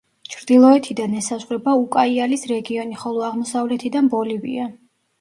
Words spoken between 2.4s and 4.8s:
რეგიონი, ხოლო აღმოსავლეთიდან ბოლივია.